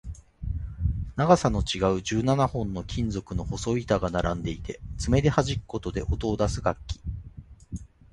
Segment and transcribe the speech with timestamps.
[1.15, 6.99] 長さの違う十七本の金属の細い板が並んでいて、爪ではじくことで音を出す楽器